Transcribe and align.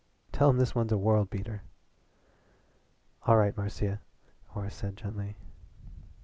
Tell 0.31 0.49
him 0.49 0.57
this 0.57 0.73
one's 0.73 0.91
a 0.91 0.97
world 0.97 1.29
beater." 1.29 1.61
"All 3.27 3.37
right, 3.37 3.55
Marcia," 3.55 4.01
Horace 4.47 4.73
said 4.73 4.97
gently. 4.97 5.35